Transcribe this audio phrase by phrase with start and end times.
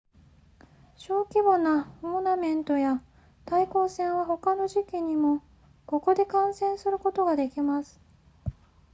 [0.97, 3.03] 小規模なトーナメントや
[3.45, 5.43] 対抗戦は他の時期にも
[5.85, 8.01] ここで観戦することができます